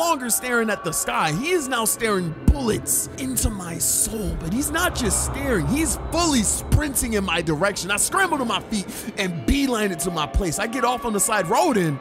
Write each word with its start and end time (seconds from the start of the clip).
longer 0.00 0.30
staring 0.30 0.70
at 0.70 0.82
the 0.82 0.92
sky. 0.92 1.30
He 1.32 1.50
is 1.50 1.68
now 1.68 1.84
staring 1.84 2.34
bullets 2.46 3.10
into 3.18 3.50
my 3.50 3.76
soul. 3.76 4.34
But 4.40 4.50
he's 4.50 4.70
not 4.70 4.94
just 4.94 5.26
staring, 5.26 5.66
he's 5.68 5.98
fully 6.10 6.42
sprinting 6.42 7.12
in 7.12 7.24
my 7.24 7.42
direction. 7.42 7.90
I 7.90 7.98
scramble 7.98 8.38
to 8.38 8.46
my 8.46 8.60
feet 8.60 8.86
and 9.18 9.44
beeline 9.44 9.92
it 9.92 9.98
to 10.00 10.10
my 10.10 10.26
place. 10.26 10.58
I 10.58 10.66
get 10.66 10.84
off 10.84 11.04
on 11.04 11.12
the 11.12 11.20
side 11.20 11.48
road 11.48 11.76
and 11.76 12.00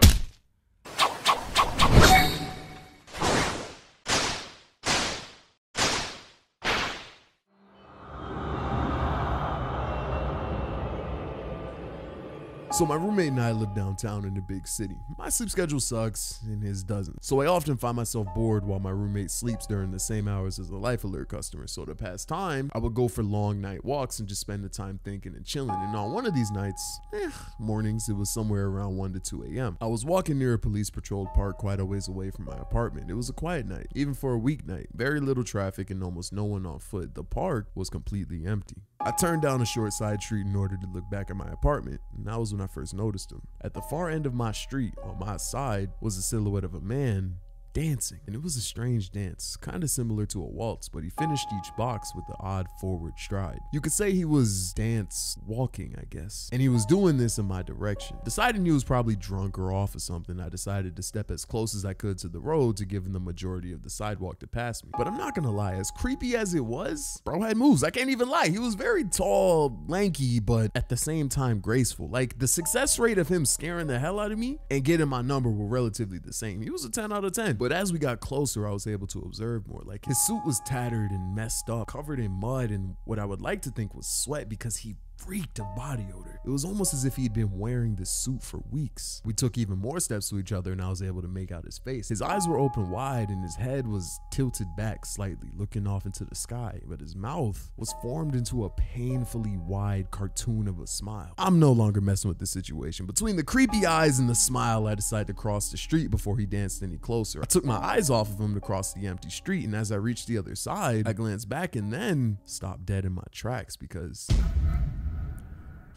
So 12.80 12.86
my 12.86 12.96
roommate 12.96 13.28
and 13.28 13.42
I 13.42 13.52
live 13.52 13.76
downtown 13.76 14.24
in 14.24 14.38
a 14.38 14.42
big 14.42 14.66
city. 14.66 14.96
My 15.18 15.28
sleep 15.28 15.50
schedule 15.50 15.82
sucks, 15.82 16.40
and 16.46 16.64
his 16.64 16.82
doesn't. 16.82 17.22
So 17.26 17.42
I 17.42 17.48
often 17.48 17.76
find 17.76 17.98
myself 17.98 18.28
bored 18.34 18.66
while 18.66 18.80
my 18.80 18.90
roommate 18.90 19.32
sleeps 19.32 19.68
during 19.68 19.92
the 19.92 20.00
same 20.00 20.30
hours 20.30 20.60
as 20.60 20.70
a 20.70 20.78
Life 20.78 21.04
Alert 21.04 21.28
customer. 21.28 21.68
So 21.68 21.84
to 21.84 21.94
pass 21.94 22.24
time, 22.24 22.72
I 22.74 22.78
would 22.78 22.94
go 22.94 23.10
for 23.10 23.22
long 23.22 23.60
night 23.60 23.84
walks 23.84 24.20
and 24.20 24.30
just 24.30 24.40
spend 24.40 24.64
the 24.64 24.70
time 24.70 24.98
thinking 25.04 25.36
and 25.36 25.46
chilling. 25.46 25.76
And 25.76 25.94
on 25.94 26.14
one 26.14 26.26
of 26.26 26.34
these 26.34 26.52
nights, 26.52 27.02
eh, 27.14 27.30
mornings, 27.60 28.08
it 28.08 28.16
was 28.16 28.34
somewhere 28.34 28.68
around 28.68 28.96
1 28.96 29.12
to 29.12 29.20
2 29.20 29.44
a.m. 29.44 29.78
I 29.82 29.88
was 29.88 30.06
walking 30.06 30.40
near 30.40 30.54
a 30.54 30.58
police 30.58 30.90
patrolled 30.90 31.34
park 31.34 31.58
quite 31.58 31.82
a 31.82 31.86
ways 31.86 32.08
away 32.08 32.32
from 32.32 32.46
my 32.46 32.56
apartment. 32.56 33.12
It 33.12 33.16
was 33.16 33.28
a 33.28 33.34
quiet 33.34 33.68
night, 33.68 33.88
even 33.94 34.14
for 34.14 34.36
a 34.36 34.40
weeknight. 34.40 34.88
Very 34.94 35.20
little 35.20 35.44
traffic 35.44 35.90
and 35.90 36.02
almost 36.02 36.32
no 36.32 36.46
one 36.46 36.66
on 36.66 36.80
foot. 36.80 37.14
The 37.14 37.26
park 37.26 37.68
was 37.76 37.90
completely 37.90 38.46
empty. 38.46 38.84
I 39.02 39.12
turned 39.12 39.42
down 39.42 39.62
a 39.62 39.66
short 39.66 39.94
side 39.94 40.22
street 40.22 40.46
in 40.46 40.56
order 40.56 40.76
to 40.76 40.88
look 40.88 41.10
back 41.10 41.30
at 41.30 41.36
my 41.38 41.50
apartment, 41.50 42.02
and 42.18 42.26
that 42.28 42.38
was 42.38 42.52
when 42.52 42.62
I 42.62 42.68
first 42.68 42.94
noticed 42.94 43.32
him. 43.32 43.42
At 43.62 43.74
the 43.74 43.82
far 43.82 44.10
end 44.10 44.26
of 44.26 44.34
my 44.34 44.52
street, 44.52 44.94
on 45.02 45.18
my 45.20 45.38
side, 45.38 45.92
was 46.02 46.18
the 46.18 46.22
silhouette 46.22 46.66
of 46.66 46.74
a 46.74 46.82
man 46.82 47.38
dancing. 47.74 48.20
And 48.26 48.36
it 48.36 48.44
was 48.44 48.56
a 48.56 48.62
strange 48.62 49.12
dance, 49.12 49.58
kind 49.58 49.84
of 49.84 49.90
similar 49.90 50.26
to 50.28 50.42
a 50.42 50.46
waltz, 50.46 50.90
but 50.90 51.04
he 51.04 51.10
finished 51.10 51.48
each 51.58 51.76
box 51.78 52.14
with 52.16 52.26
the 52.28 52.36
odd 52.40 52.68
forward 52.80 53.14
stride. 53.18 53.60
You 53.74 53.82
could 53.82 53.92
say 53.92 54.12
he 54.12 54.26
was 54.26 54.74
dance 54.74 55.38
walking, 55.46 55.96
I 56.00 56.06
guess. 56.10 56.50
And 56.52 56.62
he 56.62 56.70
was 56.70 56.86
doing 56.86 57.18
this 57.18 57.38
in 57.38 57.46
my 57.46 57.64
direction. 57.64 58.18
Deciding 58.24 58.66
he 58.66 58.72
was 58.72 58.84
probably 58.84 59.16
drunk 59.16 59.58
or 59.58 59.72
off 59.72 59.96
or 59.96 60.00
something, 60.00 60.40
I 60.40 60.50
decided 60.50 60.96
to 60.96 61.04
step 61.04 61.32
as 61.32 61.46
close 61.46 61.76
as 61.76 61.86
I 61.86 61.94
could 61.94 62.18
to 62.20 62.28
the 62.28 62.40
road 62.40 62.78
to 62.78 62.86
give 62.86 63.06
him 63.06 63.14
the 63.14 63.20
majority 63.20 63.74
of 63.74 63.84
the 63.84 63.90
sidewalk 63.90 64.40
to 64.40 64.48
pass 64.48 64.84
me. 64.84 64.92
But 64.98 65.08
I'm 65.08 65.18
not 65.18 65.36
gonna 65.36 65.52
lie, 65.52 65.74
as 65.74 65.92
creepy 65.92 66.36
as 66.36 66.54
it 66.54 66.66
was, 66.66 67.22
bro 67.26 67.42
had 67.42 67.58
moves. 67.58 67.84
I 67.84 67.90
can't 67.90 68.10
even 68.10 68.30
lie. 68.30 68.50
He 68.50 68.60
was 68.60 68.76
very 68.76 69.04
tall, 69.04 69.84
lanky, 69.88 70.40
but 70.40 70.72
at 70.76 70.90
the 70.90 70.98
same 70.98 71.30
time 71.30 71.60
graceful. 71.60 72.10
Like 72.10 72.40
the 72.40 72.48
success 72.48 73.00
rate 73.00 73.18
of 73.18 73.28
him 73.28 73.46
scaring 73.46 73.88
the 73.88 74.00
hell 74.00 74.20
out 74.20 74.32
of 74.32 74.38
me 74.38 74.60
and 74.70 74.84
getting 74.84 75.08
my 75.08 75.22
number 75.22 75.50
were 75.50 75.66
relatively 75.66 76.20
the 76.20 76.34
same. 76.34 76.62
He 76.62 76.70
was 76.70 76.86
a 76.86 76.92
10 76.92 77.12
out 77.12 77.26
of 77.26 77.34
10. 77.34 77.56
But 77.60 77.74
as 77.74 77.92
we 77.92 78.00
got 78.00 78.22
closer, 78.22 78.66
I 78.66 78.72
was 78.72 78.88
able 78.88 79.06
to 79.08 79.20
observe 79.20 79.68
more. 79.68 79.82
Like 79.84 80.06
his 80.06 80.18
suit 80.26 80.42
was 80.46 80.62
tattered 80.62 81.12
and 81.12 81.36
messed 81.36 81.70
up, 81.70 81.88
covered 81.88 82.22
in 82.22 82.32
mud 82.32 82.72
and 82.72 82.96
what 83.04 83.20
I 83.20 83.26
would 83.26 83.42
like 83.42 83.62
to 83.64 83.70
think 83.70 83.94
was 83.94 84.08
sweat 84.08 84.48
because 84.48 84.78
he 84.78 84.96
reeked 85.28 85.60
of 85.60 85.76
body 85.76 86.08
odor. 86.16 86.29
It 86.50 86.52
was 86.52 86.66
almost 86.66 86.96
as 86.96 87.06
if 87.06 87.16
he'd 87.16 87.32
been 87.32 87.60
wearing 87.60 87.94
this 87.94 88.10
suit 88.10 88.42
for 88.42 88.64
weeks. 88.72 89.22
We 89.24 89.34
took 89.34 89.56
even 89.56 89.78
more 89.78 90.00
steps 90.00 90.30
to 90.30 90.40
each 90.40 90.52
other 90.52 90.72
and 90.72 90.82
I 90.82 90.90
was 90.90 91.04
able 91.04 91.22
to 91.22 91.28
make 91.28 91.52
out 91.52 91.64
his 91.64 91.78
face. 91.78 92.10
His 92.10 92.24
eyes 92.24 92.48
were 92.48 92.58
open 92.58 92.90
wide 92.90 93.30
and 93.30 93.44
his 93.44 93.56
head 93.56 93.86
was 93.86 94.20
tilted 94.32 94.66
back 94.76 95.06
slightly, 95.06 95.50
looking 95.56 95.86
off 95.86 96.08
into 96.08 96.26
the 96.26 96.34
sky, 96.34 96.80
but 96.88 97.02
his 97.02 97.16
mouth 97.16 97.70
was 97.78 97.94
formed 98.02 98.34
into 98.34 98.66
a 98.66 98.70
painfully 98.72 99.58
wide 99.58 100.10
cartoon 100.10 100.68
of 100.68 100.80
a 100.80 100.88
smile. 100.88 101.36
I'm 101.38 101.60
no 101.60 101.72
longer 101.72 102.02
messing 102.02 102.30
with 102.30 102.40
the 102.40 102.48
situation. 102.48 103.06
Between 103.06 103.36
the 103.36 103.44
creepy 103.44 103.86
eyes 103.86 104.18
and 104.18 104.28
the 104.28 104.34
smile, 104.34 104.88
I 104.88 104.96
decided 104.96 105.28
to 105.28 105.34
cross 105.36 105.70
the 105.70 105.78
street 105.78 106.10
before 106.10 106.40
he 106.40 106.48
danced 106.48 106.82
any 106.82 106.98
closer. 106.98 107.44
I 107.44 107.46
took 107.46 107.64
my 107.64 107.78
eyes 107.78 108.10
off 108.10 108.28
of 108.28 108.40
him 108.40 108.56
to 108.56 108.60
cross 108.60 108.92
the 108.92 109.06
empty 109.06 109.30
street, 109.30 109.66
and 109.66 109.76
as 109.76 109.92
I 109.92 109.98
reached 109.98 110.26
the 110.26 110.40
other 110.40 110.56
side, 110.56 111.08
I 111.08 111.14
glanced 111.14 111.48
back 111.48 111.76
and 111.76 111.94
then 111.94 112.40
stopped 112.46 112.88
dead 112.88 113.06
in 113.06 113.12
my 113.12 113.22
tracks 113.32 113.76
because 113.76 114.28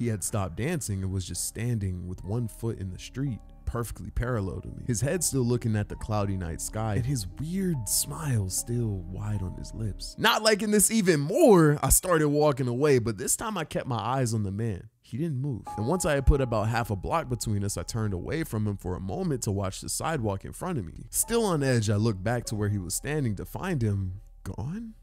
he 0.03 0.09
had 0.09 0.25
stopped 0.25 0.57
dancing 0.57 1.03
and 1.03 1.13
was 1.13 1.25
just 1.25 1.47
standing 1.47 2.09
with 2.09 2.25
one 2.25 2.49
foot 2.49 2.81
in 2.81 2.91
the 2.91 2.99
street 2.99 3.39
perfectly 3.65 4.11
parallel 4.11 4.61
to 4.61 4.69
me. 4.69 4.83
His 4.87 5.01
head 5.01 5.23
still 5.23 5.45
looking 5.45 5.77
at 5.77 5.89
the 5.89 5.95
cloudy 5.95 6.37
night 6.37 6.61
sky 6.61 6.97
and 6.97 7.07
his 7.07 7.27
weird 7.41 7.89
smile 7.89 8.51
still 8.51 9.05
wide 9.09 9.43
on 9.43 9.55
his 9.57 9.73
lips. 9.73 10.17
Not 10.19 10.43
liking 10.43 10.73
this 10.73 10.91
even 10.91 11.21
more, 11.21 11.79
I 11.83 11.91
started 11.91 12.29
walking 12.29 12.67
away, 12.67 12.99
but 12.99 13.17
this 13.17 13.37
time 13.37 13.57
I 13.57 13.65
kept 13.65 13.87
my 13.87 13.97
eyes 13.97 14.35
on 14.35 14.43
the 14.43 14.51
man. 14.51 14.89
He 15.01 15.17
didn't 15.17 15.41
move. 15.41 15.63
And 15.77 15.87
once 15.87 16.05
I 16.05 16.15
had 16.15 16.27
put 16.27 16.41
about 16.41 16.69
half 16.69 16.91
a 16.91 16.97
block 16.97 17.29
between 17.29 17.65
us, 17.65 17.77
I 17.77 17.85
turned 17.85 18.13
away 18.13 18.43
from 18.43 18.67
him 18.67 18.77
for 18.77 18.97
a 18.97 19.01
moment 19.01 19.43
to 19.45 19.53
watch 19.53 19.81
the 19.81 19.89
sidewalk 19.89 20.45
in 20.45 20.53
front 20.53 20.79
of 20.79 20.85
me. 20.85 21.07
Still 21.11 21.45
on 21.45 21.63
edge, 21.63 21.89
I 21.89 21.97
looked 21.97 22.25
back 22.25 22.45
to 22.47 22.57
where 22.57 22.71
he 22.71 22.79
was 22.79 22.95
standing 22.95 23.37
to 23.37 23.45
find 23.45 23.83
him 23.83 24.21
gone. 24.43 24.95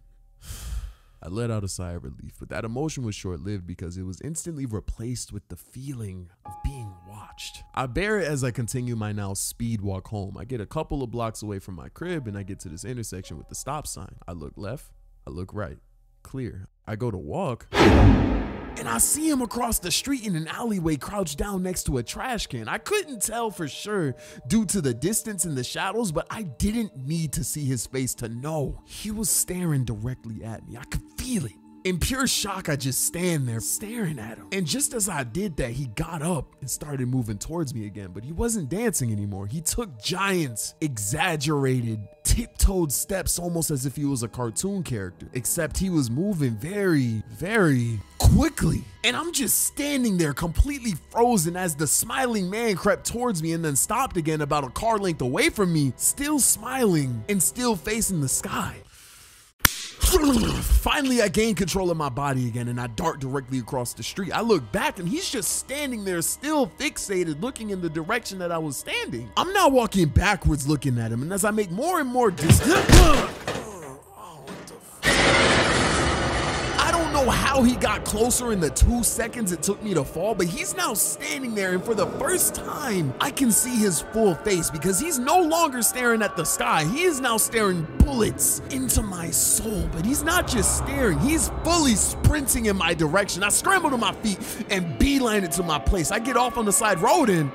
I 1.22 1.28
let 1.28 1.52
out 1.52 1.64
a 1.64 1.68
sigh 1.68 1.92
of 1.92 2.04
relief, 2.04 2.36
but 2.40 2.50
that 2.50 2.64
emotion 2.64 3.04
was 3.04 3.14
short 3.14 3.42
lived 3.42 3.68
because 3.68 3.98
it 3.98 4.04
was 4.04 4.22
instantly 4.22 4.66
replaced 4.66 5.34
with 5.34 5.48
the 5.50 5.58
feeling 5.58 6.30
of 6.46 6.54
being 6.64 6.94
watched. 7.08 7.64
I 7.76 7.88
bear 7.88 8.20
it 8.20 8.28
as 8.28 8.44
I 8.44 8.52
continue 8.52 8.96
my 8.96 9.12
now 9.12 9.34
speed 9.34 9.82
walk 9.82 10.08
home. 10.08 10.38
I 10.38 10.46
get 10.46 10.62
a 10.62 10.66
couple 10.66 11.04
of 11.04 11.12
blocks 11.12 11.42
away 11.42 11.60
from 11.60 11.76
my 11.76 11.90
crib 11.90 12.28
and 12.28 12.38
I 12.38 12.44
get 12.44 12.60
to 12.62 12.70
this 12.70 12.86
intersection 12.86 13.38
with 13.38 13.50
the 13.50 13.56
stop 13.56 13.86
sign. 13.86 14.16
I 14.28 14.32
look 14.32 14.54
left, 14.56 14.92
I 15.28 15.32
look 15.32 15.54
right, 15.54 15.78
clear. 16.24 16.68
I 16.88 16.96
go 16.96 17.12
to 17.12 17.18
walk 17.18 17.68
and 18.80 18.88
I 18.88 18.98
see 18.98 19.30
him 19.30 19.42
across 19.42 19.80
the 19.80 19.92
street 19.92 20.26
in 20.26 20.38
an 20.38 20.48
alleyway 20.48 20.96
crouched 20.96 21.38
down 21.38 21.62
next 21.62 21.84
to 21.84 21.98
a 21.98 22.04
trash 22.04 22.48
can. 22.48 22.70
I 22.70 22.78
couldn't 22.78 23.22
tell 23.22 23.52
for 23.52 23.68
sure 23.68 24.16
due 24.48 24.66
to 24.68 24.80
the 24.80 24.94
distance 24.94 25.44
and 25.44 25.58
the 25.58 25.66
shadows, 25.66 26.14
but 26.14 26.26
I 26.30 26.44
didn't 26.44 26.96
need 26.96 27.34
to 27.34 27.44
see 27.44 27.66
his 27.66 27.86
face 27.86 28.16
to 28.16 28.30
know. 28.30 28.82
He 28.86 29.12
was 29.12 29.30
staring 29.30 29.84
directly 29.84 30.46
at 30.46 30.66
me. 30.68 30.78
I 30.78 30.86
could 30.86 31.04
feel 31.18 31.46
it. 31.46 31.54
In 31.86 31.98
pure 31.98 32.28
shock, 32.28 32.68
I 32.68 32.76
just 32.76 33.06
stand 33.06 33.48
there 33.48 33.62
staring 33.62 34.20
at 34.20 34.38
him. 34.38 34.48
And 34.52 34.66
just 34.66 34.94
as 34.94 35.08
I 35.08 35.24
did 35.24 35.56
that, 35.58 35.72
he 35.72 35.88
got 35.88 36.22
up 36.22 36.56
and 36.60 36.70
started 36.70 37.08
moving 37.08 37.38
towards 37.38 37.74
me 37.74 37.86
again, 37.86 38.12
but 38.14 38.24
he 38.26 38.34
wasn't 38.34 38.70
dancing 38.70 39.12
anymore. 39.14 39.48
He 39.48 39.62
took 39.62 39.98
giant, 40.02 40.74
exaggerated, 40.82 42.06
tiptoed 42.40 42.90
steps 42.90 43.38
almost 43.38 43.70
as 43.70 43.86
if 43.86 43.98
he 43.98 44.06
was 44.06 44.24
a 44.24 44.28
cartoon 44.30 44.82
character, 44.82 45.28
except 45.34 45.78
he 45.78 45.90
was 45.90 46.10
moving 46.10 46.52
very, 46.52 47.22
very 47.32 48.00
quickly. 48.18 48.82
And 49.04 49.14
I'm 49.14 49.34
just 49.34 49.66
standing 49.66 50.18
there 50.18 50.32
completely 50.32 50.94
frozen 51.12 51.58
as 51.58 51.76
the 51.76 51.86
smiling 51.86 52.50
man 52.50 52.78
crept 52.78 53.06
towards 53.06 53.44
me 53.44 53.52
and 53.52 53.66
then 53.66 53.76
stopped 53.76 54.16
again 54.16 54.40
about 54.40 54.64
a 54.64 54.70
car 54.70 54.98
length 54.98 55.22
away 55.22 55.50
from 55.50 55.74
me, 55.74 55.92
still 55.98 56.40
smiling 56.40 57.26
and 57.28 57.44
still 57.44 57.76
facing 57.76 58.22
the 58.22 58.30
sky. 58.30 58.78
Finally, 60.10 61.22
I 61.22 61.28
gain 61.28 61.54
control 61.54 61.92
of 61.92 61.98
my 61.98 62.10
body 62.10 62.48
again 62.48 62.68
and 62.68 62.82
I 62.82 62.88
dart 62.88 63.20
directly 63.20 63.60
across 63.60 63.94
the 63.94 64.02
street. 64.02 64.32
I 64.32 64.42
look 64.42 64.70
back 64.72 64.98
and 64.98 65.08
he's 65.08 65.30
just 65.30 65.58
standing 65.58 66.04
there, 66.04 66.22
still 66.24 66.68
fixated, 66.80 67.42
looking 67.42 67.70
in 67.70 67.80
the 67.82 67.90
direction 67.90 68.40
that 68.40 68.52
I 68.52 68.58
was 68.58 68.76
standing. 68.78 69.30
I'm 69.38 69.54
now 69.54 69.70
walking 69.70 70.08
backwards 70.08 70.68
looking 70.68 70.98
at 70.98 71.12
him, 71.12 71.22
and 71.22 71.32
as 71.32 71.46
I 71.46 71.52
make 71.52 71.70
more 71.70 72.00
and 72.00 72.10
more 72.10 72.32
distance, 72.32 72.70
know 77.26 77.30
how 77.30 77.64
he 77.64 77.76
got 77.76 78.06
closer 78.06 78.52
in 78.54 78.60
the 78.60 78.70
two 78.70 79.04
seconds 79.04 79.52
it 79.52 79.62
took 79.62 79.82
me 79.84 79.94
to 79.94 80.04
fall, 80.04 80.34
but 80.34 80.48
he's 80.48 80.76
now 80.76 80.94
standing 80.94 81.54
there, 81.54 81.74
and 81.74 81.84
for 81.84 81.94
the 81.94 82.08
first 82.12 82.56
time, 82.56 83.14
I 83.20 83.32
can 83.32 83.52
see 83.52 83.76
his 83.76 84.02
full 84.14 84.36
face 84.36 84.70
because 84.70 85.00
he's 85.00 85.20
no 85.20 85.42
longer 85.42 85.82
staring 85.82 86.22
at 86.22 86.38
the 86.38 86.46
sky. 86.46 86.86
He 86.86 87.04
is 87.04 87.20
now 87.20 87.38
staring 87.38 87.86
bullets 88.00 88.62
into 88.70 89.02
my 89.02 89.32
soul, 89.32 89.90
but 89.92 90.06
he's 90.06 90.24
not 90.24 90.48
just 90.48 90.78
staring, 90.78 91.20
he's 91.20 91.50
fully 91.64 91.96
sprinting 91.96 92.68
in 92.68 92.78
my 92.78 92.94
direction. 92.94 93.44
I 93.44 93.50
scramble 93.50 93.90
to 93.90 93.98
my 93.98 94.14
feet 94.14 94.40
and 94.70 94.98
beeline 94.98 95.44
it 95.44 95.52
to 95.54 95.64
my 95.64 95.80
place. 95.80 96.12
I 96.12 96.20
get 96.20 96.38
off 96.38 96.58
on 96.58 96.66
the 96.66 96.74
side 96.74 97.00
road 97.00 97.30
and 97.30 97.52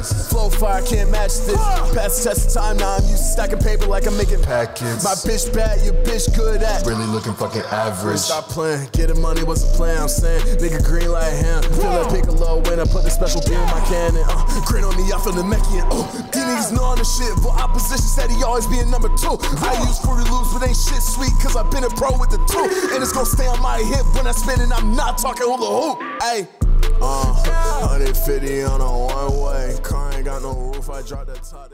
Flow 0.00 0.48
fire, 0.48 0.82
can't 0.82 1.10
match 1.10 1.44
this. 1.44 1.56
Past 1.92 2.24
the 2.24 2.30
test 2.30 2.56
of 2.56 2.62
time, 2.62 2.76
now 2.78 2.96
I'm 2.96 3.02
used 3.04 3.20
to 3.20 3.30
stacking 3.36 3.58
paper 3.58 3.86
like 3.86 4.06
I'm 4.06 4.16
making 4.16 4.42
packets. 4.42 5.04
My 5.04 5.12
bitch 5.28 5.52
bad, 5.52 5.84
your 5.84 5.94
bitch 6.04 6.34
good 6.34 6.62
at. 6.62 6.86
Really 6.86 7.06
looking 7.06 7.34
fucking 7.34 7.62
average. 7.68 8.18
Stop 8.18 8.48
playing, 8.48 8.88
getting 8.92 9.20
money, 9.20 9.42
what's 9.42 9.62
the 9.62 9.76
plan? 9.76 10.02
I'm 10.02 10.08
saying, 10.08 10.40
nigga 10.58 10.82
green 10.84 11.10
like 11.12 11.34
him. 11.34 11.62
Feel 11.76 11.92
that 11.92 12.08
Piccolo 12.08 12.62
when 12.64 12.80
I 12.80 12.84
put 12.84 13.04
the 13.04 13.10
special 13.10 13.40
beam 13.42 13.60
in 13.60 13.68
my 13.68 13.82
cannon. 13.84 14.24
Uh, 14.24 14.64
grin 14.64 14.84
on 14.84 14.96
me, 14.96 15.12
I 15.12 15.20
feel 15.20 15.36
the 15.36 15.44
Meckian. 15.44 15.84
Oh, 15.90 16.08
these 16.32 16.44
niggas 16.44 16.72
know 16.72 16.84
on 16.84 16.98
the 16.98 17.04
shit, 17.04 17.36
but 17.42 17.52
opposition 17.60 18.08
said 18.08 18.30
he 18.30 18.42
always 18.42 18.66
be 18.66 18.78
a 18.78 18.86
number 18.86 19.12
two. 19.20 19.36
I 19.60 19.76
use 19.84 20.00
Fruity 20.00 20.28
Loops, 20.30 20.54
but 20.54 20.64
ain't 20.64 20.76
shit 20.76 21.02
sweet, 21.02 21.32
cause 21.42 21.56
I've 21.56 21.70
been 21.70 21.84
a 21.84 21.92
pro 21.92 22.16
with 22.16 22.30
the 22.30 22.40
two. 22.48 22.64
And 22.94 23.02
it's 23.02 23.12
gonna 23.12 23.26
stay 23.26 23.46
on 23.46 23.60
my 23.60 23.78
hip 23.84 24.06
when 24.16 24.26
I 24.26 24.32
spin 24.32 24.60
it, 24.60 24.72
I'm 24.72 24.96
not 24.96 25.18
talking 25.18 25.44
hula 25.44 25.68
hoop. 25.68 25.98
Ayy. 26.22 26.59
Uh, 27.02 27.32
150 27.80 28.62
on 28.64 28.80
a 28.80 28.84
one 28.84 29.40
way. 29.40 29.78
Car 29.82 30.12
ain't 30.12 30.24
got 30.24 30.42
no 30.42 30.52
roof. 30.52 30.90
I 30.90 31.02
dropped 31.02 31.28
the 31.28 31.36
top. 31.36 31.70